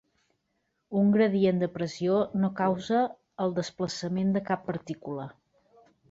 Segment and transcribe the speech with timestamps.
[0.99, 3.01] Un gradient de pressió no causa
[3.45, 5.27] el desplaçament de cap partícula.